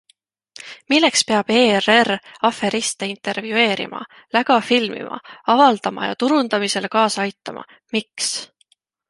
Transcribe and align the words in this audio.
Milleks 0.91 1.21
peab 1.31 1.51
ERR 1.55 2.09
aferiste 2.49 3.09
intervjueerima, 3.09 4.01
läga 4.39 4.57
filmima, 4.71 5.21
avaldama 5.57 6.09
ja 6.11 6.19
turundamisele 6.25 6.93
kaasa 6.99 7.25
aitama, 7.29 7.69
miks? 7.99 8.35